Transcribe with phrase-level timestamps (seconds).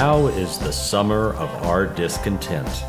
[0.00, 2.84] Now is the summer of our discontent.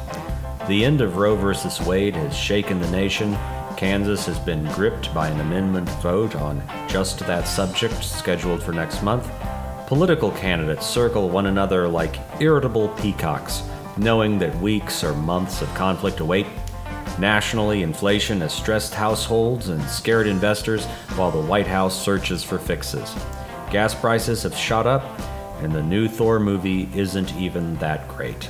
[0.68, 1.84] The end of Roe v.
[1.84, 3.36] Wade has shaken the nation.
[3.76, 9.02] Kansas has been gripped by an amendment vote on just that subject scheduled for next
[9.02, 9.28] month.
[9.88, 13.64] Political candidates circle one another like irritable peacocks,
[13.98, 16.46] knowing that weeks or months of conflict await.
[17.18, 20.86] Nationally, inflation has stressed households and scared investors
[21.16, 23.16] while the White House searches for fixes.
[23.72, 25.02] Gas prices have shot up,
[25.60, 28.50] and the new Thor movie isn't even that great.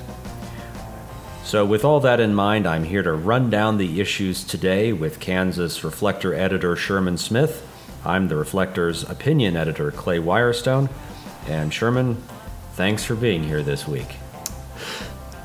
[1.44, 5.20] So, with all that in mind, I'm here to run down the issues today with
[5.20, 7.66] Kansas Reflector editor Sherman Smith.
[8.06, 10.90] I'm the Reflector's opinion editor Clay Wirestone.
[11.48, 12.22] And Sherman,
[12.74, 14.18] thanks for being here this week.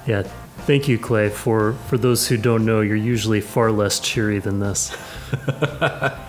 [0.07, 0.23] Yeah,
[0.67, 1.31] thank you, Clay.
[1.31, 4.95] For for those who don't know, you're usually far less cheery than this.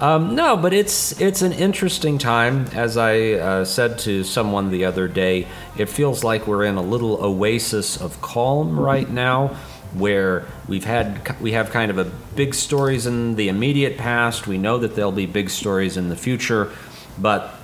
[0.00, 2.66] Um, no, but it's it's an interesting time.
[2.72, 6.82] As I uh, said to someone the other day, it feels like we're in a
[6.82, 9.56] little oasis of calm right now,
[9.94, 12.04] where we've had we have kind of a
[12.36, 14.46] big stories in the immediate past.
[14.46, 16.70] We know that there'll be big stories in the future,
[17.18, 17.54] but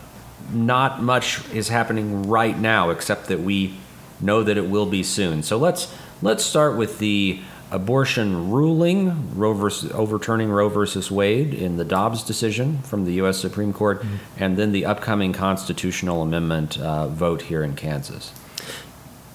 [0.53, 3.77] not much is happening right now, except that we
[4.21, 5.45] know that it will be soon.
[5.45, 7.41] So let's let's start with the
[7.75, 13.39] abortion ruling, Roe versus, overturning Roe versus Wade in the Dobbs decision from the U.S.
[13.39, 14.17] Supreme Court, mm-hmm.
[14.37, 18.33] and then the upcoming constitutional amendment uh, vote here in Kansas.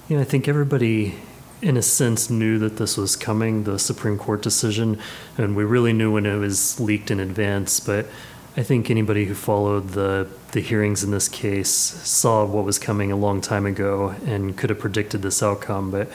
[0.07, 1.15] Yeah, I think everybody,
[1.61, 4.99] in a sense, knew that this was coming, the Supreme Court decision,
[5.37, 7.79] and we really knew when it was leaked in advance.
[7.81, 8.07] But
[8.55, 13.11] I think anybody who followed the the hearings in this case saw what was coming
[13.11, 15.91] a long time ago and could have predicted this outcome.
[15.91, 16.09] But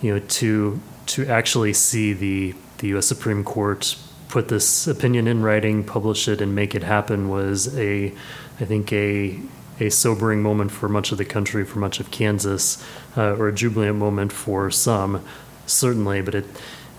[0.00, 3.06] you know, to to actually see the the U.S.
[3.06, 3.96] Supreme Court
[4.28, 8.12] put this opinion in writing, publish it, and make it happen was a,
[8.60, 9.40] I think a
[9.80, 12.84] a sobering moment for much of the country, for much of Kansas,
[13.16, 15.24] uh, or a jubilant moment for some,
[15.66, 16.20] certainly.
[16.20, 16.44] But it,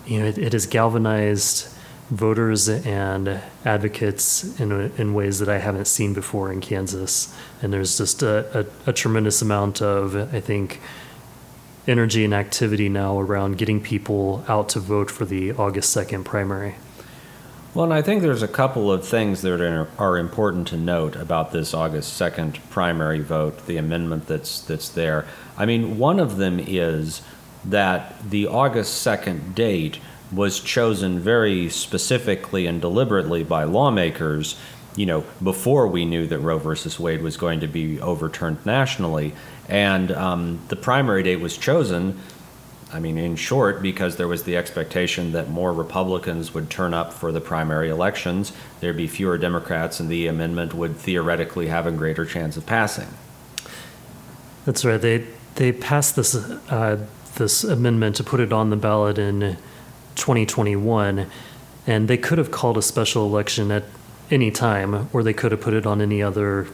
[0.06, 1.68] you know, it, it has galvanized
[2.10, 7.36] voters and advocates in in ways that I haven't seen before in Kansas.
[7.62, 10.82] And there's just a, a, a tremendous amount of, I think,
[11.90, 16.76] energy and activity now around getting people out to vote for the August 2nd primary.
[17.74, 19.62] Well, and I think there's a couple of things that
[20.00, 25.26] are important to note about this August 2nd primary vote, the amendment that's that's there.
[25.58, 27.22] I mean, one of them is
[27.66, 30.00] that the August 2nd date
[30.32, 34.56] was chosen very specifically and deliberately by lawmakers,
[34.96, 39.34] you know, before we knew that Roe versus Wade was going to be overturned nationally.
[39.70, 42.20] And um, the primary date was chosen,
[42.92, 47.14] I mean, in short, because there was the expectation that more Republicans would turn up
[47.14, 51.92] for the primary elections, there'd be fewer Democrats, and the amendment would theoretically have a
[51.92, 53.08] greater chance of passing.
[54.66, 55.00] That's right.
[55.00, 55.26] They
[55.56, 57.06] they passed this uh,
[57.36, 59.58] this amendment to put it on the ballot in
[60.16, 61.28] 2021,
[61.86, 63.84] and they could have called a special election at
[64.32, 66.68] any time, or they could have put it on any other,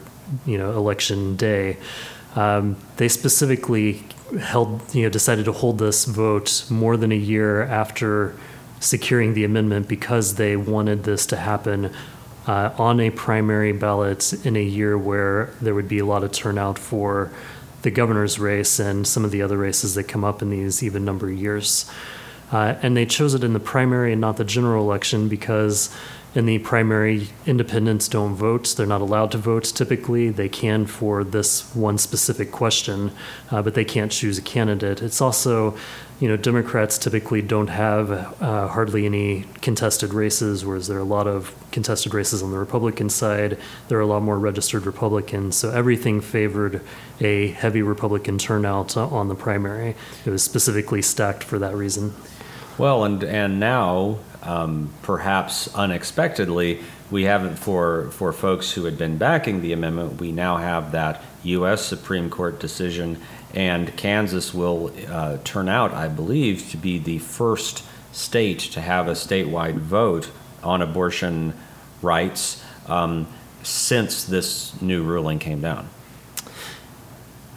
[0.46, 1.78] you know, election day.
[2.36, 4.04] Um, they specifically
[4.40, 8.36] held, you know, decided to hold this vote more than a year after
[8.80, 11.94] securing the amendment because they wanted this to happen
[12.48, 16.32] uh, on a primary ballot in a year where there would be a lot of
[16.32, 17.32] turnout for
[17.82, 21.06] the governor's race and some of the other races that come up in these even
[21.06, 21.90] number years.
[22.52, 25.96] Uh, and they chose it in the primary and not the general election because
[26.36, 28.74] in the primary, independents don't vote.
[28.76, 30.30] They're not allowed to vote typically.
[30.30, 33.12] They can for this one specific question,
[33.50, 35.02] uh, but they can't choose a candidate.
[35.02, 35.78] It's also,
[36.20, 41.06] you know, Democrats typically don't have uh, hardly any contested races, whereas there are a
[41.06, 43.58] lot of contested races on the Republican side.
[43.88, 45.56] There are a lot more registered Republicans.
[45.56, 46.82] So everything favored
[47.22, 49.96] a heavy Republican turnout on the primary.
[50.26, 52.14] It was specifically stacked for that reason.
[52.78, 56.80] Well, and and now um, perhaps unexpectedly,
[57.12, 60.20] we haven't for for folks who had been backing the amendment.
[60.20, 61.86] We now have that U.S.
[61.86, 63.22] Supreme Court decision,
[63.54, 69.08] and Kansas will uh, turn out, I believe, to be the first state to have
[69.08, 70.32] a statewide vote
[70.64, 71.54] on abortion
[72.02, 73.28] rights um,
[73.64, 75.90] since this new ruling came down.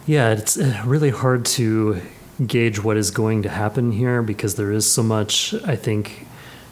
[0.05, 2.01] Yeah, it's uh, really hard to
[2.45, 6.25] gauge what is going to happen here because there is so much, I think,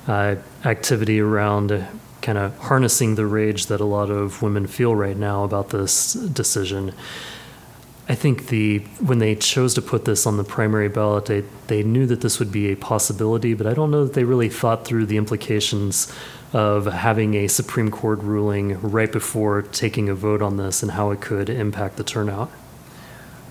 [0.08, 1.86] uh, activity around
[2.22, 6.14] kind of harnessing the rage that a lot of women feel right now about this
[6.14, 6.94] decision.
[8.10, 11.84] I think the when they chose to put this on the primary ballot, they, they
[11.84, 14.86] knew that this would be a possibility, but I don't know that they really thought
[14.86, 16.12] through the implications
[16.54, 21.12] of having a Supreme Court ruling right before taking a vote on this and how
[21.12, 22.50] it could impact the turnout.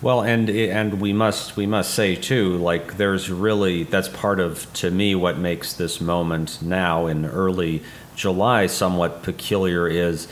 [0.06, 4.72] Well, and and we must we must say too, like there's really that's part of
[4.74, 7.82] to me what makes this moment now in early
[8.14, 10.28] July somewhat peculiar is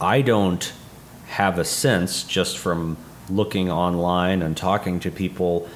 [0.00, 0.72] I don't
[1.26, 2.96] have a sense just from
[3.28, 5.68] looking online and talking to people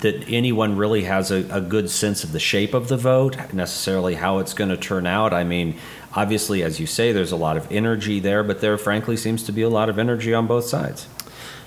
[0.00, 4.16] that anyone really has a, a good sense of the shape of the vote, necessarily
[4.16, 5.32] how it's going to turn out.
[5.32, 5.78] I mean,
[6.12, 9.52] obviously, as you say, there's a lot of energy there, but there frankly seems to
[9.52, 11.08] be a lot of energy on both sides.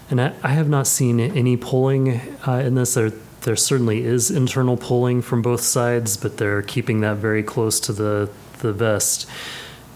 [0.10, 2.96] And I, I have not seen any polling uh, in this.
[2.96, 3.12] There,
[3.42, 7.94] there certainly is internal polling from both sides, but they're keeping that very close to
[7.94, 8.30] the
[8.60, 9.30] the vest.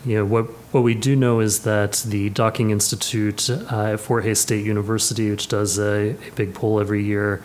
[0.05, 4.23] You know what what we do know is that the Docking Institute uh, at Fort
[4.23, 7.41] Hays State University, which does a, a big poll every year,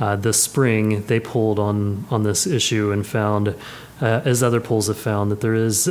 [0.00, 3.48] uh, this spring they polled on on this issue and found,
[4.00, 5.88] uh, as other polls have found, that there is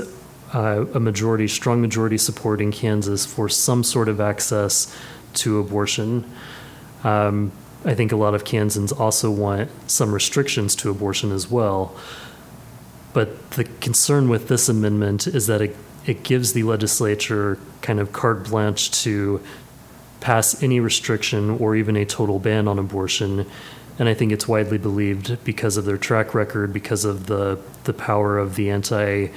[0.54, 4.95] uh, a majority, strong majority support in Kansas for some sort of access
[5.36, 6.30] to abortion.
[7.04, 7.51] Um,
[7.83, 11.95] I think a lot of Kansans also want some restrictions to abortion as well.
[13.13, 15.75] But the concern with this amendment is that it,
[16.06, 19.42] it gives the legislature kind of carte blanche to
[20.19, 23.50] pass any restriction or even a total ban on abortion.
[23.98, 27.94] And I think it's widely believed because of their track record, because of the, the
[27.94, 29.30] power of the anti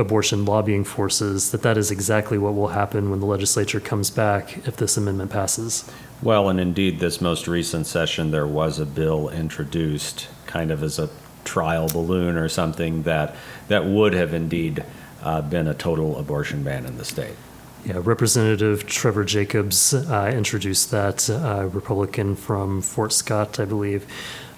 [0.00, 4.66] abortion lobbying forces, that that is exactly what will happen when the legislature comes back
[4.66, 5.88] if this amendment passes.
[6.22, 10.98] Well, and indeed, this most recent session, there was a bill introduced kind of as
[10.98, 11.08] a
[11.44, 13.36] trial balloon or something that,
[13.68, 14.84] that would have indeed
[15.22, 17.36] uh, been a total abortion ban in the state.
[17.84, 24.06] Yeah, Representative Trevor Jacobs uh, introduced that, uh, Republican from Fort Scott, I believe.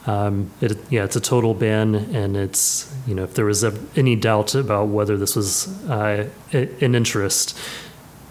[0.06, 3.72] Um, it, yeah, it's a total ban, and it's you know if there was a,
[3.94, 7.56] any doubt about whether this was uh, an interest,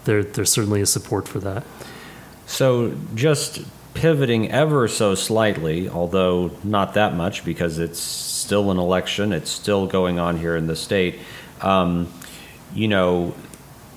[0.04, 1.64] there certainly is support for that.
[2.46, 3.62] So just
[3.94, 9.86] pivoting ever so slightly, although not that much because it's still an election, it's still
[9.86, 11.18] going on here in the state.
[11.60, 12.12] Um,
[12.74, 13.34] you know,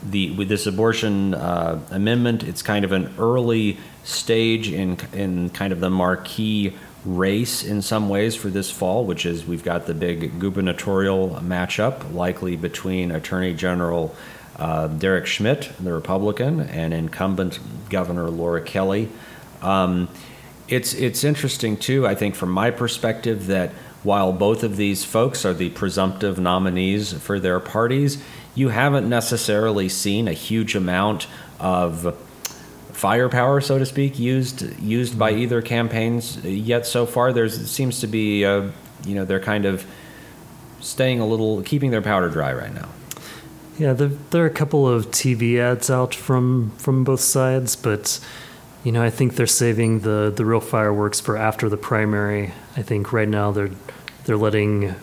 [0.04, 5.74] the with this abortion uh, amendment, it's kind of an early stage in in kind
[5.74, 6.74] of the marquee
[7.06, 12.13] race in some ways for this fall, which is we've got the big gubernatorial matchup,
[12.13, 14.16] likely between Attorney General
[14.57, 17.60] uh, Derek Schmidt, the Republican, and incumbent
[17.90, 19.10] Governor Laura Kelly.
[19.62, 20.10] Um,
[20.68, 22.07] it's it's interesting too.
[22.07, 23.72] I think from my perspective that
[24.04, 28.24] while both of these folks are the presumptive nominees for their parties,
[28.54, 31.28] you haven't necessarily seen a huge amount
[31.60, 32.16] of
[32.95, 37.33] firepower, so to speak, used used by either campaigns yet so far.
[37.33, 38.71] there seems to be, uh,
[39.06, 39.86] you know, they're kind of
[40.80, 42.88] staying a little, keeping their powder dry right now.
[43.77, 48.19] Yeah, there, there are a couple of TV ads out from from both sides, but
[48.86, 52.53] you know, I think they're saving the the real fireworks for after the primary.
[52.77, 53.71] I think right now they're
[54.24, 54.95] they're letting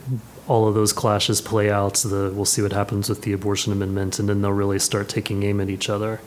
[0.48, 1.96] all of those clashes play out.
[1.96, 5.42] The we'll see what happens with the abortion amendment, and then they'll really start taking
[5.42, 6.20] aim at each other.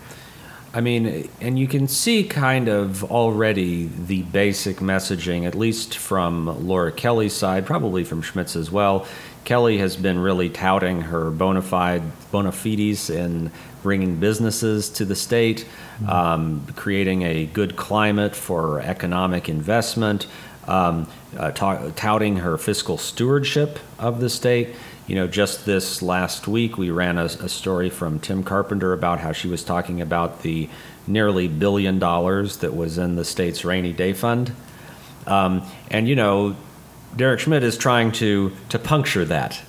[0.75, 6.67] I mean, and you can see kind of already the basic messaging, at least from
[6.67, 9.07] Laura Kelly's side, probably from Schmidt's as well.
[9.45, 13.51] Kelly has been really touting her bona fide bona fides in
[13.83, 16.09] bringing businesses to the state, mm-hmm.
[16.09, 20.27] um, creating a good climate for economic investment,
[20.67, 24.75] um, uh, ta- touting her fiscal stewardship of the state
[25.07, 29.19] you know, just this last week, we ran a, a, story from Tim Carpenter about
[29.19, 30.67] how she was talking about the
[31.05, 34.51] nearly billion dollars that was in the state's rainy day fund.
[35.27, 36.55] Um, and, you know,
[37.15, 39.61] Derek Schmidt is trying to, to puncture that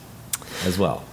[0.65, 1.05] as well.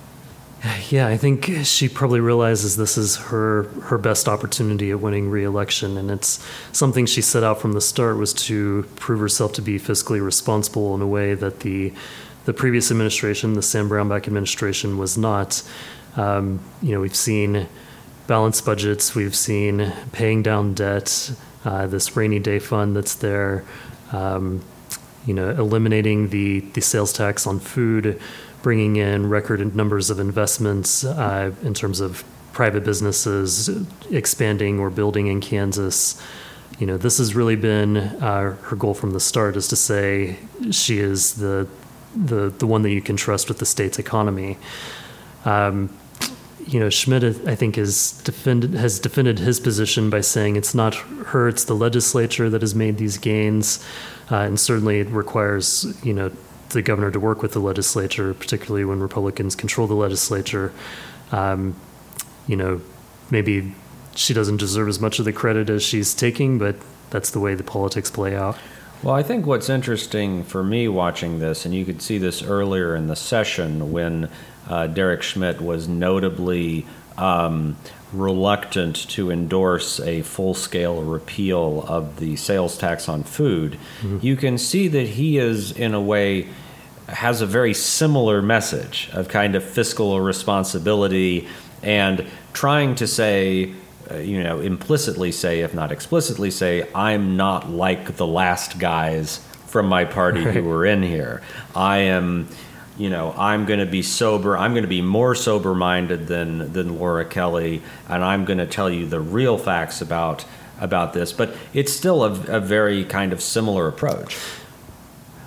[0.89, 5.97] Yeah, I think she probably realizes this is her her best opportunity at winning re-election,
[5.97, 9.77] and it's something she set out from the start was to prove herself to be
[9.77, 11.91] fiscally responsible in a way that the
[12.45, 15.63] the previous administration, the Sam Brownback administration, was not.
[16.15, 17.67] Um, you know, we've seen
[18.27, 21.33] balanced budgets, we've seen paying down debt,
[21.65, 23.63] uh, this rainy day fund that's there,
[24.11, 24.63] um,
[25.25, 28.21] you know, eliminating the, the sales tax on food,
[28.61, 33.69] bringing in record numbers of investments uh, in terms of private businesses
[34.11, 36.21] expanding or building in Kansas.
[36.79, 40.37] You know, this has really been uh, her goal from the start is to say
[40.71, 41.67] she is the
[42.15, 44.57] the the one that you can trust with the state's economy.
[45.45, 45.89] Um,
[46.65, 51.47] you know, Schmidt, I think, defended, has defended his position by saying it's not her,
[51.49, 53.85] it's the legislature that has made these gains.
[54.31, 56.31] Uh, and certainly it requires, you know,
[56.69, 60.71] the governor to work with the legislature, particularly when Republicans control the legislature.
[61.31, 61.75] Um,
[62.47, 62.81] you know,
[63.29, 63.73] maybe
[64.15, 66.75] she doesn't deserve as much of the credit as she's taking, but
[67.09, 68.57] that's the way the politics play out.
[69.03, 72.95] Well, I think what's interesting for me watching this, and you could see this earlier
[72.95, 74.29] in the session when
[74.69, 76.85] uh, Derek Schmidt was notably
[77.17, 77.75] um,
[78.13, 84.19] reluctant to endorse a full scale repeal of the sales tax on food, mm-hmm.
[84.21, 86.47] you can see that he is, in a way,
[87.09, 91.45] has a very similar message of kind of fiscal responsibility
[91.81, 93.73] and trying to say,
[94.13, 99.39] Uh, you know, implicitly say, if not explicitly say, I'm not like the last guys
[99.67, 100.53] from my party right.
[100.53, 101.41] who were in here.
[101.75, 102.47] I am
[102.97, 104.55] you know, I'm going to be sober.
[104.55, 108.67] I'm going to be more sober minded than than Laura Kelly, and I'm going to
[108.67, 110.45] tell you the real facts about
[110.79, 111.33] about this.
[111.33, 114.37] But it's still a, a very kind of similar approach.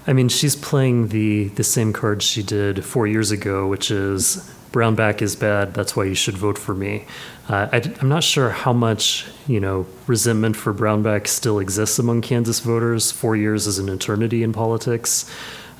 [0.08, 4.52] I mean, she's playing the the same card she did four years ago, which is
[4.76, 5.72] Brownback is bad.
[5.72, 7.06] That's why you should vote for me.
[7.48, 12.20] Uh, I, am not sure how much you know resentment for Brownback still exists among
[12.20, 13.10] Kansas voters.
[13.10, 15.30] Four years is an eternity in politics.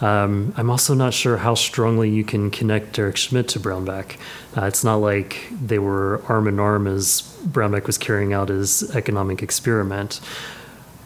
[0.01, 4.17] Um, I'm also not sure how strongly you can connect Derek Schmidt to Brownback.
[4.57, 8.97] Uh, it's not like they were arm in arm as Brownback was carrying out his
[8.97, 10.23] economic experiment.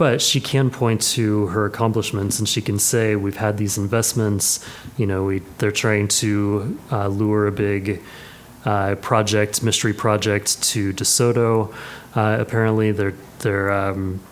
[0.00, 4.66] But she can point to her accomplishments and she can say, We've had these investments.
[4.96, 8.00] You know, we, they're trying to uh, lure a big
[8.64, 11.74] uh, project, mystery project to DeSoto.
[12.16, 14.22] Uh, apparently, they're, they're um,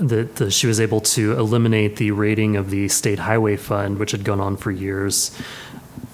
[0.00, 4.24] that she was able to eliminate the rating of the state highway fund, which had
[4.24, 5.38] gone on for years.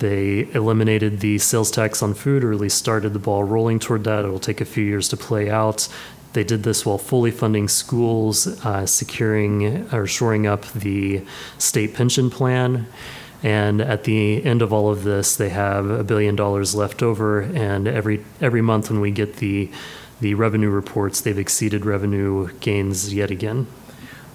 [0.01, 4.03] They eliminated the sales tax on food, or at least started the ball rolling toward
[4.05, 4.25] that.
[4.25, 5.89] It will take a few years to play out.
[6.35, 11.23] They did this while fully funding schools, uh, securing or shoring up the
[11.59, 12.87] state pension plan.
[13.43, 17.41] And at the end of all of this, they have a billion dollars left over.
[17.41, 19.71] And every every month when we get the
[20.21, 23.67] the revenue reports, they've exceeded revenue gains yet again.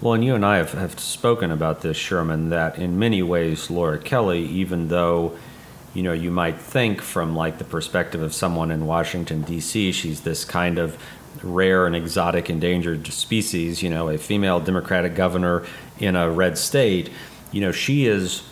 [0.02, 3.70] Well, and you and I have, have spoken about this, Sherman, that in many ways,
[3.70, 5.38] Laura Kelly, even though,
[5.94, 10.22] you know, you might think from like the perspective of someone in Washington, D.C., she's
[10.22, 10.98] this kind of
[11.44, 15.66] rare and exotic endangered species, you know, a female Democratic governor
[16.00, 17.10] in a red state,
[17.52, 18.44] you know, she is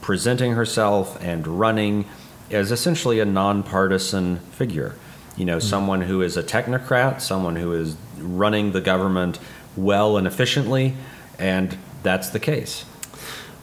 [0.00, 2.04] presenting herself and running
[2.50, 4.94] as essentially a nonpartisan figure
[5.36, 5.68] you know, mm-hmm.
[5.68, 9.38] someone who is a technocrat, someone who is running the government
[9.76, 10.94] well and efficiently,
[11.38, 12.84] and that's the case.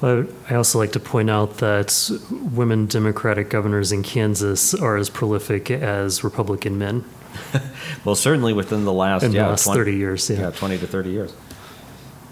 [0.01, 2.09] Well, I also like to point out that
[2.53, 7.05] women Democratic governors in Kansas are as prolific as Republican men.
[8.05, 10.29] well, certainly within the last, in yeah, the last 20, 30 years.
[10.29, 10.39] Yeah.
[10.39, 11.33] yeah, 20 to 30 years.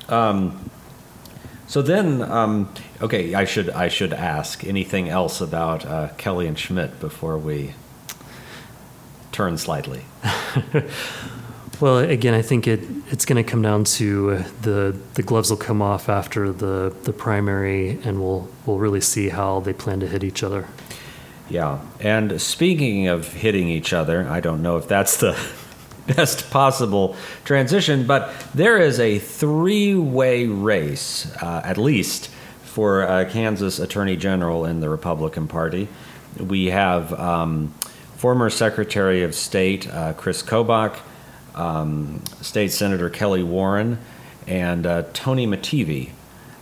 [0.07, 0.69] Um,
[1.67, 6.57] so then, um, okay, I should I should ask anything else about uh, Kelly and
[6.57, 7.75] Schmidt before we
[9.31, 10.03] turn slightly?
[11.79, 15.57] well, again, I think it it's going to come down to the the gloves will
[15.57, 20.07] come off after the the primary, and we'll we'll really see how they plan to
[20.07, 20.67] hit each other.
[21.49, 25.35] Yeah, and speaking of hitting each other, I don't know if that's the
[26.07, 32.29] best possible transition, but there is a three-way race, uh, at least,
[32.61, 35.87] for uh, Kansas Attorney General in the Republican Party.
[36.37, 37.73] We have um,
[38.15, 40.99] former Secretary of State uh, Chris Kobach,
[41.55, 43.97] um, State Senator Kelly Warren,
[44.45, 46.11] and uh, Tony Mattivi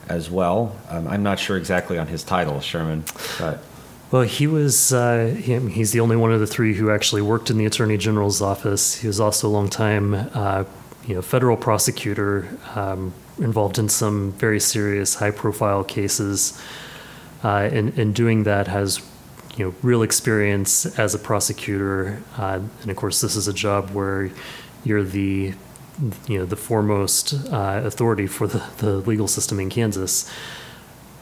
[0.08, 0.78] as well.
[0.90, 3.04] Um, I'm not sure exactly on his title, Sherman,
[3.38, 3.60] but.
[4.10, 7.50] Well, he was, uh, he, he's the only one of the three who actually worked
[7.50, 8.96] in the Attorney General's office.
[8.96, 10.64] He was also a long time, uh,
[11.06, 16.62] you know, federal prosecutor um, involved in some very serious, high profile cases.
[17.44, 19.02] Uh, and, and doing that has
[19.58, 23.90] you know real experience as a prosecutor, uh, and of course this is a job
[23.90, 24.30] where
[24.84, 25.54] you're the
[26.28, 30.32] you know the foremost uh, authority for the, the legal system in Kansas.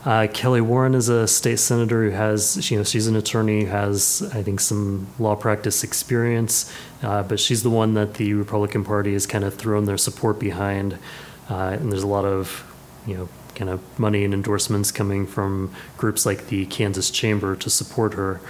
[0.06, 3.72] Uh, Kelly Warren is a state senator who has, you know, she's an attorney who
[3.72, 6.72] has, I think, some law practice experience,
[7.02, 10.40] uh, but she's the one that the Republican Party has kind of thrown their support
[10.40, 11.00] behind.
[11.50, 12.72] Uh, and there's a lot of,
[13.08, 17.70] you know, kind of money and endorsements coming from groups like the Kansas Chamber to
[17.72, 18.42] support her.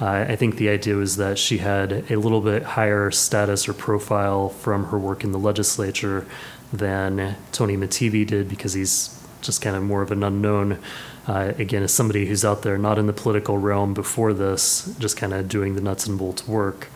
[0.00, 3.72] Uh, I think the idea was that she had a little bit higher status or
[3.72, 6.26] profile from her work in the legislature
[6.70, 10.78] than Tony Mattivi did because he's just kind of more of an unknown.
[11.26, 15.16] Uh, again, as somebody who's out there not in the political realm before this, just
[15.16, 16.88] kind of doing the nuts and bolts work.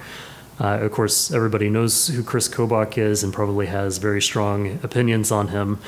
[0.61, 5.31] Uh, of course, everybody knows who Chris Kobach is and probably has very strong opinions
[5.31, 5.79] on him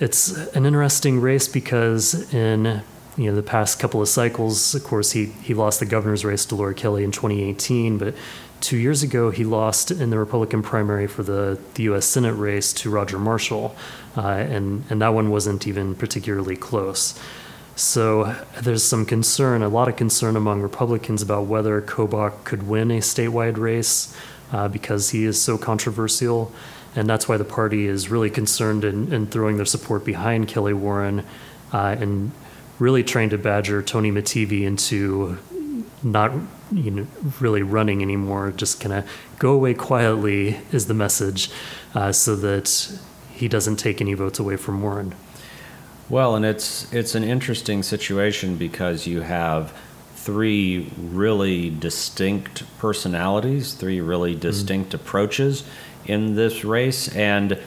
[0.00, 2.82] it's an interesting race because in
[3.16, 6.44] you know the past couple of cycles, of course, he he lost the governor's race
[6.46, 8.14] to Laura Kelly in 2018, but
[8.60, 12.04] two years ago, he lost in the Republican primary for the, the U.S.
[12.06, 13.74] Senate race to Roger Marshall,
[14.22, 17.18] and, and that one wasn't even particularly close.
[17.74, 22.90] So there's some concern, a lot of concern among Republicans about whether Kobach could win
[22.90, 24.16] a statewide race
[24.50, 26.52] uh, because he is so controversial.
[26.94, 30.72] And that's why the party is really concerned in, in throwing their support behind Kelly
[30.72, 31.26] Warren
[31.72, 32.32] uh, and
[32.78, 35.38] really trying to badger Tony Mattivi into
[36.02, 36.32] not
[36.72, 37.06] you know,
[37.40, 41.50] really running anymore, just kind of go away quietly is the message
[41.94, 42.98] uh, so that
[43.36, 45.14] he doesn't take any votes away from Warren.
[46.08, 49.76] Well, and it's it's an interesting situation because you have
[50.14, 54.40] three really distinct personalities, three really mm-hmm.
[54.40, 55.06] distinct mm-hmm.
[55.06, 55.64] approaches
[56.06, 57.60] in this race, and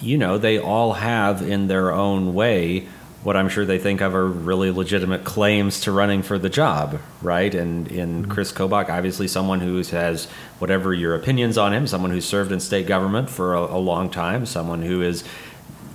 [0.00, 2.88] you know they all have in their own way
[3.26, 7.00] what I'm sure they think of are really legitimate claims to running for the job,
[7.20, 7.52] right?
[7.52, 8.30] And in mm-hmm.
[8.30, 10.26] Chris Kobach, obviously someone who has
[10.60, 14.10] whatever your opinions on him, someone who's served in state government for a, a long
[14.10, 15.24] time, someone who is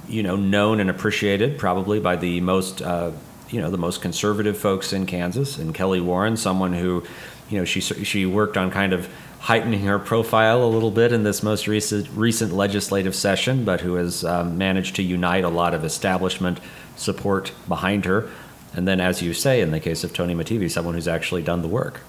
[0.09, 3.11] you know, known and appreciated probably by the most, uh,
[3.50, 5.57] you know, the most conservative folks in Kansas.
[5.57, 7.01] And Kelly Warren, someone who,
[7.50, 9.07] you know, she she worked on kind of
[9.41, 13.95] heightening her profile a little bit in this most recent recent legislative session, but who
[13.95, 16.60] has um, managed to unite a lot of establishment
[16.95, 18.29] support behind her.
[18.74, 21.62] And then, as you say, in the case of Tony Mattivi, someone who's actually done
[21.63, 22.01] the work.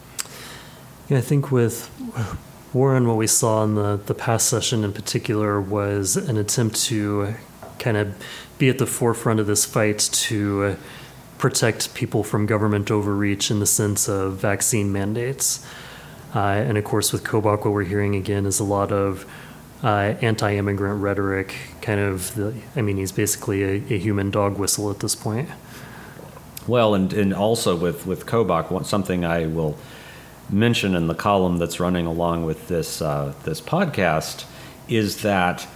[1.08, 1.90] Yeah, I think with
[2.72, 7.34] Warren, what we saw in the, the past session in particular was an attempt to
[7.78, 8.14] kind of
[8.58, 10.76] be at the forefront of this fight to
[11.38, 15.66] protect people from government overreach in the sense of vaccine mandates.
[16.34, 19.26] Uh, and of course, with Kobach, what we're hearing again is a lot of
[19.82, 24.56] uh, anti immigrant rhetoric, kind of, the, I mean, he's basically a, a, human dog
[24.56, 25.48] whistle at this point.
[26.66, 29.76] Well, and, and also with, with Kobach, something I will
[30.48, 34.44] mention in the column that's running along with this, uh, this podcast
[34.88, 35.66] is that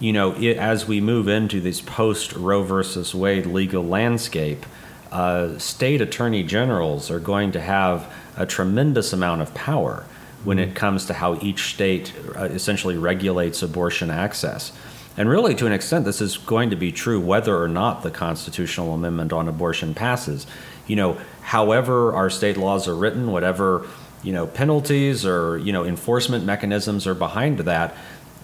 [0.00, 4.64] you know, it, as we move into this post Roe versus Wade legal landscape,
[5.12, 10.04] uh, state attorney generals are going to have a tremendous amount of power
[10.44, 14.72] when it comes to how each state uh, essentially regulates abortion access.
[15.16, 18.10] And really, to an extent, this is going to be true whether or not the
[18.10, 20.46] constitutional amendment on abortion passes.
[20.86, 23.86] You know, however our state laws are written, whatever
[24.22, 27.94] you know penalties or you know enforcement mechanisms are behind that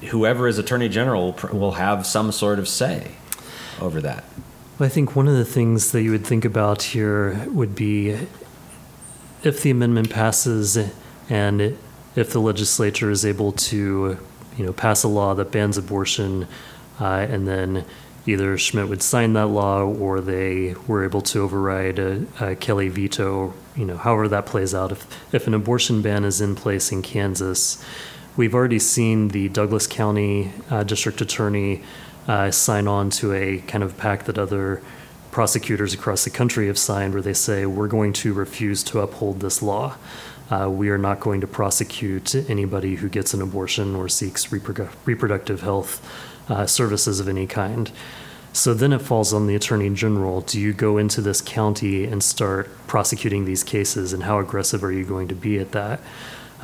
[0.09, 3.13] whoever is attorney general will have some sort of say
[3.81, 4.25] over that.
[4.79, 8.19] I think one of the things that you would think about here would be
[9.43, 10.79] if the amendment passes
[11.29, 11.77] and
[12.15, 14.19] if the legislature is able to,
[14.57, 16.47] you know, pass a law that bans abortion,
[17.01, 17.85] uh, and then
[18.27, 22.89] either Schmidt would sign that law or they were able to override a, a Kelly
[22.89, 24.93] veto, you know, however that plays out.
[24.93, 27.85] If if an abortion ban is in place in Kansas
[28.37, 31.83] We've already seen the Douglas County uh, District Attorney
[32.29, 34.83] uh, sign on to a kind of pact that other
[35.37, 39.39] prosecutors across the country have signed where they say, we're going to refuse to uphold
[39.41, 39.95] this law.
[40.51, 44.89] Uh, we are not going to prosecute anybody who gets an abortion or seeks reprodu-
[45.05, 46.01] reproductive health
[46.49, 47.93] uh, services of any kind.
[48.55, 50.41] So then it falls on the attorney general.
[50.41, 54.91] Do you go into this county and start prosecuting these cases, and how aggressive are
[54.91, 56.01] you going to be at that?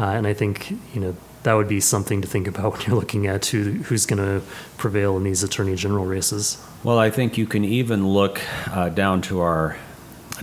[0.01, 2.97] Uh, and I think you know that would be something to think about when you're
[2.97, 6.63] looking at who, who's going to prevail in these attorney general races.
[6.85, 9.77] Well, I think you can even look uh, down to our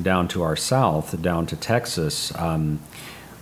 [0.01, 2.33] down to our south, down to Texas.
[2.37, 2.79] Um,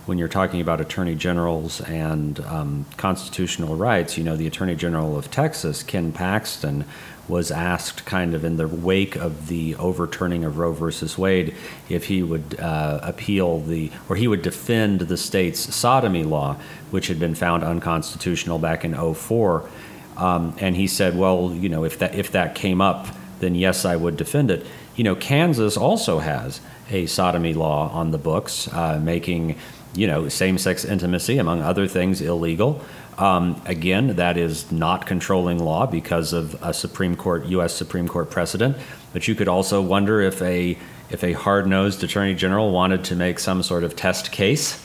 [0.06, 5.18] when you're talking about attorney generals and um, constitutional rights, you know, the attorney general
[5.18, 6.86] of Texas, Ken Paxton,
[7.28, 11.54] was asked, kind of in the wake of the overturning of Roe versus Wade,
[11.88, 16.56] if he would uh, appeal the, or he would defend the state's sodomy law,
[16.90, 19.68] which had been found unconstitutional back in 04.
[20.16, 23.06] Um, and he said, well, you know, if that, if that came up,
[23.40, 24.66] then yes, I would defend it.
[24.96, 26.60] You know, Kansas also has
[26.90, 29.56] a sodomy law on the books, uh, making,
[29.98, 32.80] you know, same sex intimacy, among other things, illegal.
[33.18, 37.74] Um, again, that is not controlling law because of a Supreme Court, U.S.
[37.74, 38.76] Supreme Court precedent.
[39.12, 40.78] But you could also wonder if a
[41.10, 44.84] if a hard-nosed attorney general wanted to make some sort of test case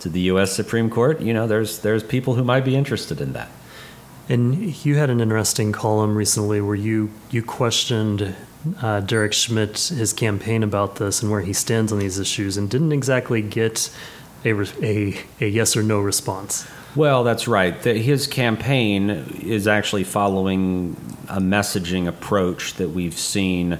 [0.00, 0.52] to the U.S.
[0.52, 3.50] Supreme Court, you know, there's there's people who might be interested in that.
[4.28, 8.34] And you had an interesting column recently where you you questioned
[8.80, 12.70] uh, Derek Schmidt, his campaign about this and where he stands on these issues, and
[12.70, 13.90] didn't exactly get
[14.44, 14.52] a,
[14.82, 16.66] a, a yes or no response.
[16.96, 17.80] Well, that's right.
[17.82, 19.10] The, his campaign
[19.42, 20.96] is actually following
[21.28, 23.78] a messaging approach that we've seen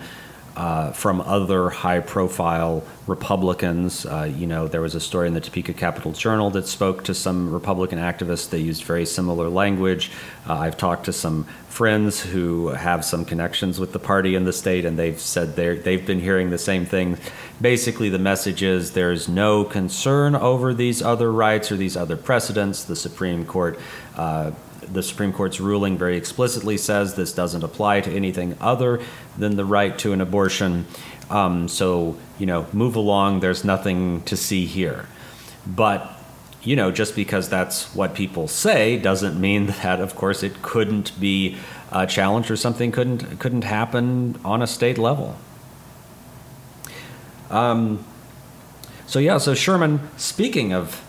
[0.57, 4.07] uh, from other high profile Republicans.
[4.07, 7.15] Uh, you know, there was a story in the Topeka Capital Journal that spoke to
[7.15, 8.49] some Republican activists.
[8.49, 10.11] They used very similar language.
[10.49, 14.53] Uh, I've talked to some friends who have some connections with the party in the
[14.53, 17.19] state, and they've said they they've been hearing the same thing.
[17.61, 22.85] Basically, the message is there's no concern over these other rights or these other precedents.
[22.85, 23.79] The Supreme Court.
[24.93, 29.01] The Supreme Court's ruling very explicitly says this doesn't apply to anything other
[29.37, 30.87] than the right to an abortion.
[31.31, 33.41] Um, so, you know, move along.
[33.41, 35.07] There's nothing to see here.
[35.67, 36.19] But,
[36.63, 41.19] you know, just because that's what people say doesn't mean that, of course, it couldn't
[41.19, 41.57] be
[41.95, 45.37] a challenge or something couldn't couldn't happen on a state level.
[47.51, 48.05] Um,
[49.07, 51.03] so yeah, so Sherman, speaking of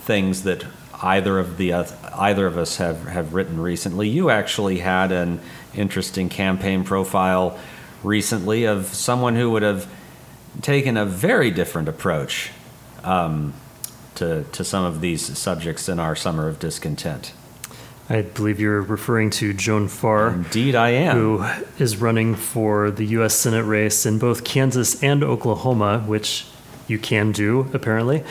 [0.00, 0.64] things that
[1.02, 1.84] either of the uh,
[2.14, 5.40] either of us have have written recently, you actually had an
[5.74, 7.58] interesting campaign profile
[8.02, 9.86] recently of someone who would have
[10.62, 12.50] taken a very different approach
[13.04, 13.54] um,
[14.16, 17.32] to, to some of these subjects in our Summer of Discontent.
[18.08, 20.30] I believe you're referring to Joan Farr.
[20.30, 21.16] Indeed, I am.
[21.16, 21.46] Who
[21.78, 23.34] is running for the U.S.
[23.34, 26.44] Senate race in both Kansas and Oklahoma, which
[26.90, 28.22] you can do, apparently.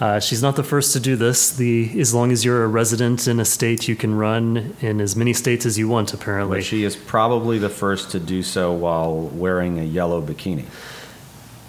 [0.00, 1.50] Uh, she's not the first to do this.
[1.50, 5.16] The as long as you're a resident in a state, you can run in as
[5.16, 6.12] many states as you want.
[6.12, 10.66] Apparently, but she is probably the first to do so while wearing a yellow bikini.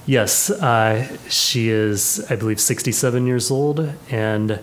[0.05, 2.25] Yes, uh, she is.
[2.29, 4.59] I believe 67 years old, and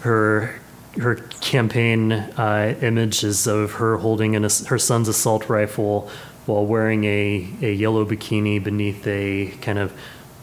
[0.00, 0.60] her
[0.98, 6.08] her campaign uh, image is of her holding an, her son's assault rifle
[6.46, 9.92] while wearing a, a yellow bikini beneath a kind of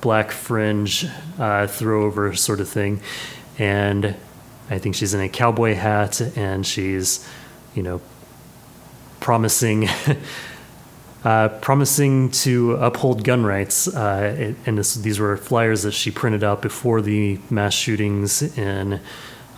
[0.02, 1.06] black fringe
[1.40, 3.02] uh, throw over sort of thing.
[3.58, 4.16] And
[4.70, 7.28] I think she's in a cowboy hat and she's,
[7.76, 8.02] you know,
[9.20, 9.88] promising.
[11.24, 16.10] Uh, promising to uphold gun rights, uh, it, and this, these were flyers that she
[16.10, 19.00] printed out before the mass shootings in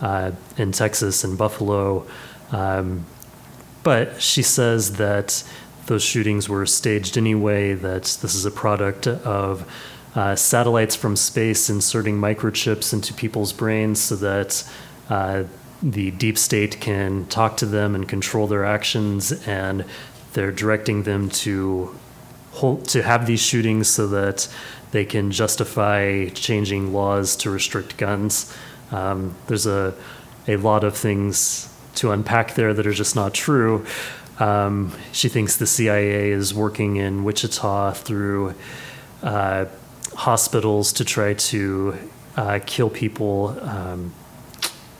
[0.02, 2.06] uh, in Texas and Buffalo.
[2.52, 3.06] Um,
[3.82, 5.42] but she says that
[5.86, 7.72] those shootings were staged anyway.
[7.72, 9.66] That this is a product of
[10.14, 14.70] uh, satellites from space inserting microchips into people's brains so that
[15.10, 15.44] uh,
[15.82, 19.84] the deep state can talk to them and control their actions, and
[20.32, 21.94] they're directing them to
[22.52, 24.48] hold, to have these shootings so that
[24.92, 28.56] they can justify changing laws to restrict guns.
[28.92, 29.94] Um, there's a
[30.46, 33.86] a lot of things to unpack there that are just not true.
[34.38, 38.54] Um, she thinks the CIA is working in Wichita through
[39.22, 39.66] uh,
[40.14, 41.96] hospitals to try to
[42.36, 43.58] uh, kill people.
[43.60, 44.12] Um,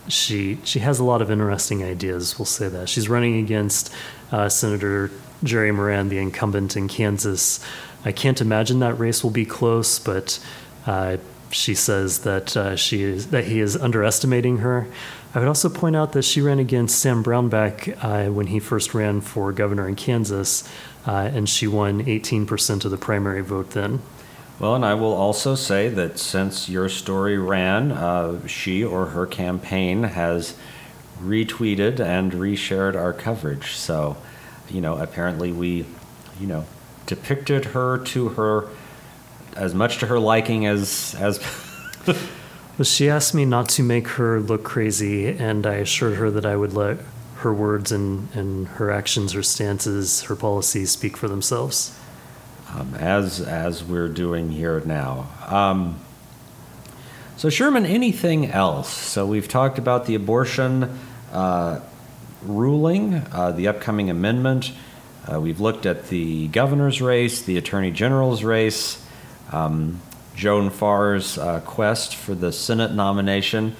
[0.07, 2.37] she she has a lot of interesting ideas.
[2.37, 3.93] We'll say that she's running against
[4.31, 5.11] uh, Senator
[5.43, 7.59] Jerry Moran, the incumbent in Kansas.
[8.03, 10.39] I can't imagine that race will be close, but
[10.85, 11.17] uh,
[11.49, 14.87] she says that uh, she is that he is underestimating her.
[15.33, 18.93] I would also point out that she ran against Sam Brownback uh, when he first
[18.93, 20.63] ran for governor in Kansas,
[21.05, 23.99] uh, and she won 18% of the primary vote then.
[24.57, 29.25] Well, and I will also say that since your story ran, uh, she or her
[29.25, 30.55] campaign has
[31.21, 33.71] retweeted and reshared our coverage.
[33.71, 34.15] So,
[34.69, 35.85] you know, apparently we,
[36.39, 36.65] you know,
[37.05, 38.69] depicted her to her
[39.57, 41.39] as much to her liking as as.
[42.07, 46.45] well, she asked me not to make her look crazy, and I assured her that
[46.45, 46.99] I would let
[47.39, 51.93] her words and, and her actions, her stances, her policies speak for themselves
[52.75, 55.29] um, as as we're doing here now.
[55.47, 55.99] Um,
[57.37, 58.89] so Sherman, anything else?
[58.89, 60.97] So we've talked about the abortion
[61.31, 61.81] uh,
[62.43, 64.71] ruling, uh, the upcoming amendment.
[65.31, 69.03] Uh, we've looked at the governor's race, the attorney general's race,
[69.51, 70.01] um,
[70.35, 73.75] Joan Farr's uh, quest for the Senate nomination.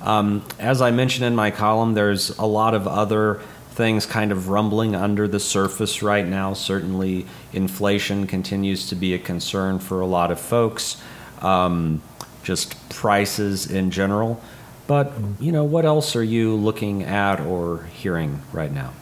[0.00, 3.40] Um, as I mentioned in my column, there's a lot of other
[3.72, 6.52] things kind of rumbling under the surface right now.
[6.54, 11.00] Certainly, inflation continues to be a concern for a lot of folks,
[11.40, 12.02] um,
[12.42, 14.40] just prices in general.
[14.86, 18.92] But, you know, what else are you looking at or hearing right now?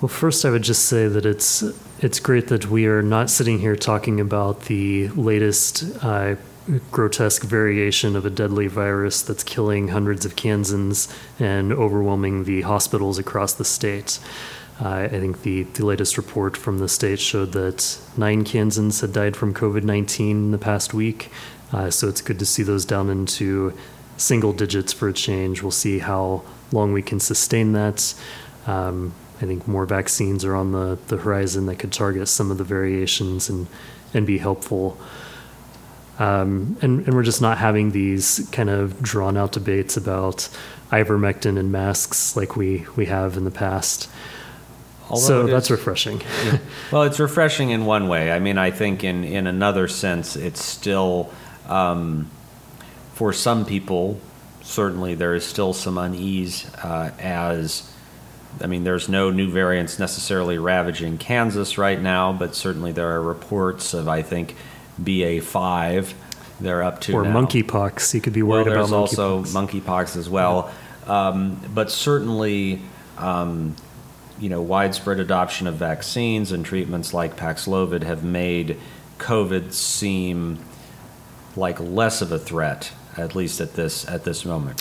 [0.00, 1.62] Well, first, I would just say that it's
[2.00, 6.36] it's great that we are not sitting here talking about the latest uh,
[6.90, 13.18] grotesque variation of a deadly virus that's killing hundreds of Kansans and overwhelming the hospitals
[13.18, 14.18] across the state.
[14.80, 19.12] Uh, I think the, the latest report from the state showed that nine Kansans had
[19.12, 21.30] died from COVID 19 in the past week.
[21.72, 23.76] Uh, so it's good to see those down into
[24.16, 25.62] single digits for a change.
[25.62, 28.14] We'll see how long we can sustain that.
[28.66, 32.58] Um, I think more vaccines are on the, the horizon that could target some of
[32.58, 33.66] the variations and,
[34.12, 34.98] and be helpful.
[36.18, 40.48] Um, and, and we're just not having these kind of drawn out debates about
[40.90, 44.10] ivermectin and masks like we, we have in the past.
[45.08, 46.20] Although so it that's is- refreshing.
[46.92, 48.32] Well, it's refreshing in one way.
[48.32, 51.30] I mean, I think in, in another sense, it's still,
[51.66, 52.30] um,
[53.14, 54.18] for some people,
[54.62, 57.90] certainly there is still some unease uh, as,
[58.60, 63.22] I mean, there's no new variants necessarily ravaging Kansas right now, but certainly there are
[63.22, 64.56] reports of, I think,
[65.02, 66.14] BA5
[66.60, 67.40] they're up to or now.
[67.40, 68.12] monkeypox.
[68.14, 70.16] You could be Well, worried there's about also monkeypox.
[70.16, 70.70] as well,
[71.06, 72.82] um, but certainly,
[73.16, 73.76] um,
[74.40, 78.76] you know, widespread adoption of vaccines and treatments like Paxlovid have made
[79.18, 80.58] COVID seem
[81.56, 84.80] like less of a threat, at least at this at this moment,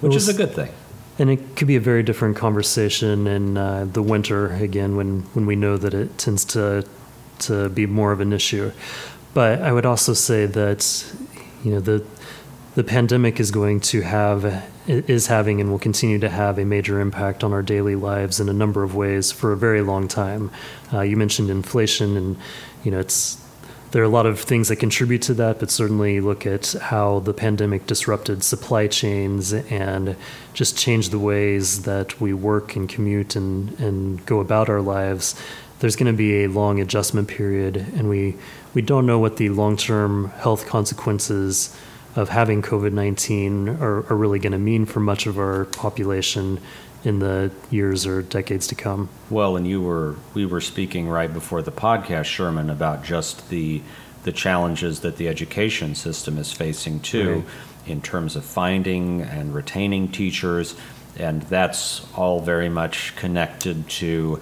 [0.00, 0.70] which Well, is a good thing.
[1.18, 5.46] And it could be a very different conversation in uh, the winter again, when when
[5.46, 6.84] we know that it tends to
[7.40, 8.72] to be more of an issue.
[9.36, 11.04] But I would also say that
[11.62, 12.02] you know the
[12.74, 17.00] the pandemic is going to have is having and will continue to have a major
[17.00, 20.50] impact on our daily lives in a number of ways for a very long time.
[20.90, 22.38] Uh, you mentioned inflation, and
[22.82, 23.36] you know it's
[23.90, 27.20] there are a lot of things that contribute to that, but certainly look at how
[27.20, 30.16] the pandemic disrupted supply chains and
[30.54, 35.34] just changed the ways that we work and commute and, and go about our lives.
[35.80, 38.36] There's going to be a long adjustment period, and we,
[38.76, 41.74] we don't know what the long term health consequences
[42.14, 46.60] of having COVID 19 are, are really going to mean for much of our population
[47.02, 49.08] in the years or decades to come.
[49.30, 53.80] Well, and you were we were speaking right before the podcast, Sherman, about just the
[54.24, 57.44] the challenges that the education system is facing too, Right.
[57.86, 60.74] in terms of finding and retaining teachers,
[61.16, 64.38] and that's all very much connected to,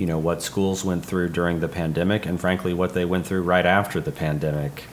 [0.00, 3.42] you know, what schools went through during the pandemic, and frankly, what they went through
[3.42, 4.84] right after the pandemic.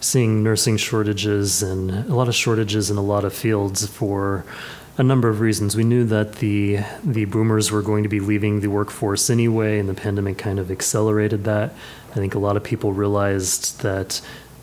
[0.00, 4.42] seeing nursing shortages and a lot of shortages in a lot of fields for
[4.96, 5.76] a number of reasons.
[5.76, 9.86] We knew that the the boomers were going to be leaving the workforce anyway, and
[9.86, 11.74] the pandemic kind of accelerated that.
[12.12, 14.22] I think a lot of people realized that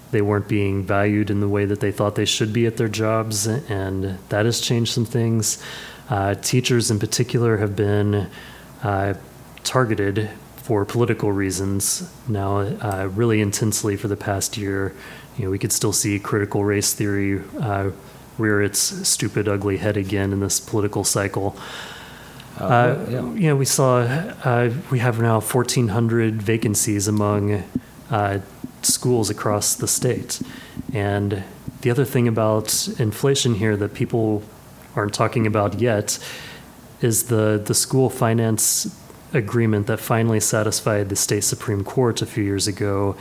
[0.10, 2.88] they weren't being valued in the way that they thought they should be at their
[2.88, 5.62] jobs, and that has changed some things.
[6.10, 8.28] Uh, teachers, in particular, have been
[8.84, 9.14] uh,
[9.64, 14.96] targeted for political reasons now uh, really intensely for the past year.
[15.38, 17.92] You know, we could still see critical race theory uh,
[18.38, 21.56] rear its stupid, ugly head again in this political cycle.
[22.60, 23.22] Uh, yeah.
[23.34, 27.64] You know, we saw uh, we have now 1,400 vacancies among
[28.10, 28.40] uh,
[28.82, 30.42] schools across the state,
[30.94, 31.44] and
[31.82, 34.44] the other thing about inflation here that people
[34.96, 36.20] aren't talking about yet
[37.02, 38.96] is the the school finance
[39.34, 43.16] agreement that finally satisfied the state supreme court a few years ago.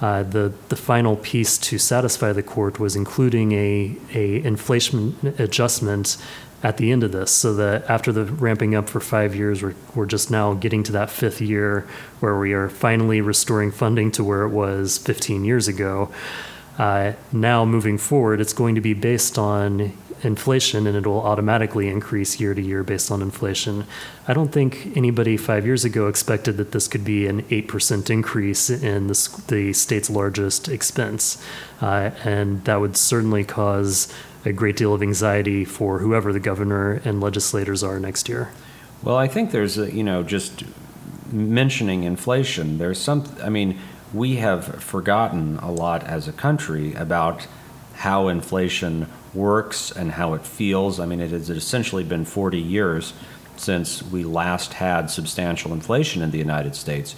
[0.00, 6.16] Uh, the the final piece to satisfy the court was including a a inflation adjustment
[6.64, 9.74] at the end of this, so that after the ramping up for five years, we're
[9.94, 11.86] we're just now getting to that fifth year
[12.20, 16.12] where we are finally restoring funding to where it was 15 years ago.
[16.78, 19.92] Uh, now moving forward, it's going to be based on
[20.22, 23.84] inflation and it will automatically increase year to year based on inflation.
[24.28, 28.70] I don't think anybody five years ago expected that this could be an 8% increase
[28.70, 31.42] in the, the state's largest expense.
[31.80, 34.12] Uh, and that would certainly cause
[34.44, 38.50] a great deal of anxiety for whoever the governor and legislators are next year.
[39.02, 40.64] Well, I think there's a, you know, just
[41.32, 43.78] mentioning inflation, there's some, I mean,
[44.12, 47.46] we have forgotten a lot as a country about
[47.94, 51.00] how inflation works and how it feels.
[51.00, 53.12] I mean, it has essentially been 40 years
[53.56, 57.14] since we last had substantial inflation in the United States.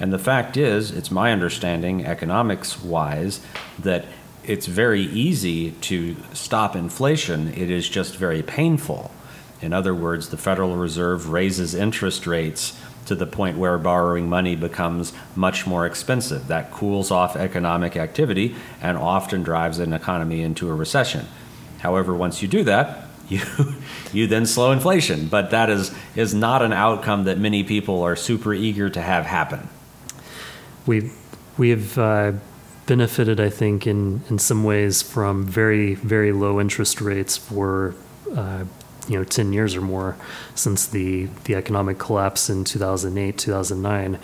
[0.00, 3.40] And the fact is, it's my understanding, economics wise,
[3.78, 4.06] that
[4.42, 7.48] it's very easy to stop inflation.
[7.48, 9.10] It is just very painful.
[9.60, 14.56] In other words, the Federal Reserve raises interest rates to the point where borrowing money
[14.56, 16.48] becomes much more expensive.
[16.48, 21.26] That cools off economic activity and often drives an economy into a recession.
[21.84, 23.40] However, once you do that, you,
[24.12, 25.28] you then slow inflation.
[25.28, 29.26] But that is, is not an outcome that many people are super eager to have
[29.26, 29.68] happen.
[30.86, 31.10] we
[31.56, 32.32] we have uh,
[32.86, 37.94] benefited, I think, in in some ways from very very low interest rates for
[38.34, 38.64] uh,
[39.08, 40.16] you know ten years or more
[40.54, 44.18] since the the economic collapse in 2008 2009.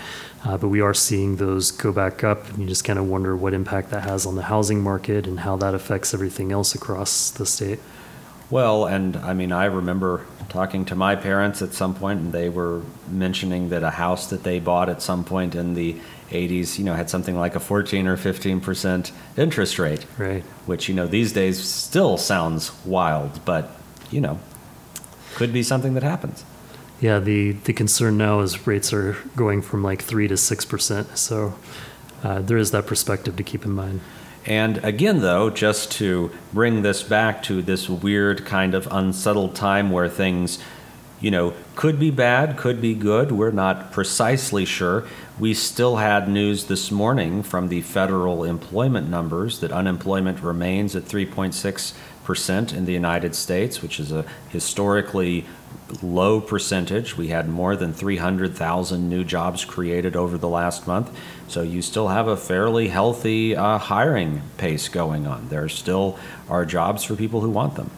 [0.45, 3.37] Uh, but we are seeing those go back up, and you just kind of wonder
[3.37, 7.31] what impact that has on the housing market and how that affects everything else across
[7.31, 7.79] the state.
[8.49, 12.49] Well, and I mean, I remember talking to my parents at some point, and they
[12.49, 15.97] were mentioning that a house that they bought at some point in the
[16.31, 20.43] 80s, you know, had something like a 14 or 15 percent interest rate, Right.
[20.67, 23.71] which you know these days still sounds wild, but
[24.11, 24.41] you know,
[25.35, 26.45] could be something that happens.
[27.01, 31.17] Yeah, the, the concern now is rates are going from like 3 to 6%.
[31.17, 31.55] So
[32.23, 34.01] uh, there is that perspective to keep in mind.
[34.47, 39.91] And again, though, just to bring this back to this weird kind of unsettled time
[39.91, 40.59] where things,
[41.21, 45.07] you know, could be bad, could be good, we're not precisely sure.
[45.39, 51.05] We still had news this morning from the federal employment numbers that unemployment remains at
[51.05, 51.95] 3.6%
[52.29, 55.45] in the United States, which is a historically
[56.03, 57.17] low percentage.
[57.17, 61.11] We had more than 300,000 new jobs created over the last month.
[61.49, 65.49] So you still have a fairly healthy uh, hiring pace going on.
[65.49, 67.91] There still are jobs for people who want them.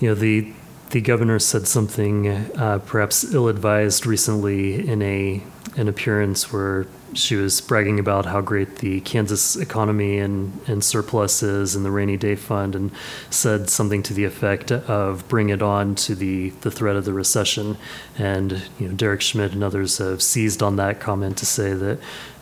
[0.00, 0.52] You know, the
[0.90, 5.42] the governor said something uh, perhaps ill-advised recently in a
[5.76, 11.42] an appearance where she was bragging about how great the Kansas economy and, and surplus
[11.42, 12.90] is and the rainy day fund and
[13.30, 17.12] said something to the effect of bring it on to the, the threat of the
[17.12, 17.76] recession.
[18.18, 21.98] And, you know, Derek Schmidt and others have seized on that comment to say that,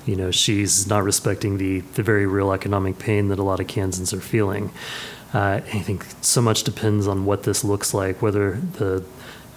[0.06, 3.66] you know, she's not respecting the, the very real economic pain that a lot of
[3.66, 4.70] Kansans are feeling.
[5.32, 9.04] Uh, I think so much depends on what this looks like, whether the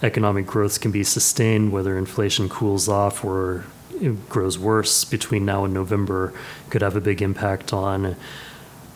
[0.04, 3.65] economic growth can be sustained, whether inflation cools off or
[4.01, 6.34] it grows worse between now and November,
[6.69, 8.15] could have a big impact on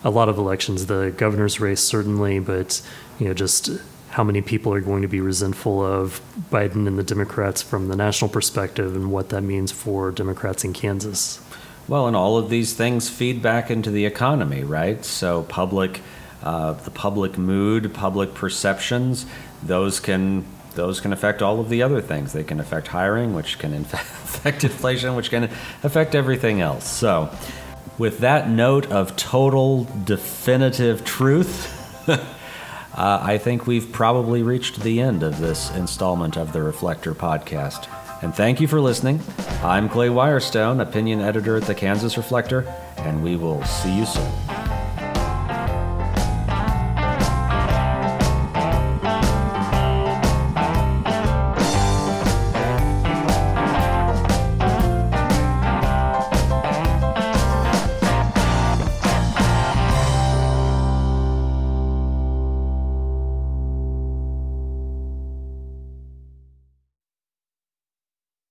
[0.04, 0.86] a lot of elections.
[0.86, 2.82] The governor's race certainly, but
[3.20, 3.70] you know just
[4.10, 7.96] how many people are going to be resentful of Biden and the Democrats from the
[7.96, 11.42] national perspective, and what that means for Democrats in Kansas.
[11.88, 15.04] Well, and all of these things feed back into the economy, right?
[15.06, 16.02] So public,
[16.44, 19.26] uh, the public mood, public perceptions,
[19.64, 20.46] those can
[20.78, 22.32] those can affect all of the other things.
[22.32, 25.50] They can affect hiring, which can affect inflation, which can
[25.84, 26.88] affect everything else.
[26.88, 27.30] So,
[27.98, 32.20] with that note of total definitive truth, uh,
[32.96, 37.90] I think we've probably reached the end of this installment of the Reflector podcast.
[38.24, 39.22] And thank you for listening.
[39.62, 42.62] I'm Clay Wirestone, opinion editor at the Kansas Reflector,
[42.98, 44.57] and we will see you soon.